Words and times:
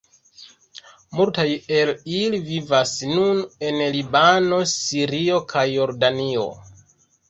Multaj 1.19 1.45
el 1.81 1.91
ili 2.21 2.41
vivas 2.49 2.95
nun 3.13 3.45
en 3.71 3.81
Libano, 4.01 4.63
Sirio 4.77 5.43
kaj 5.57 5.69
Jordanio. 5.79 6.53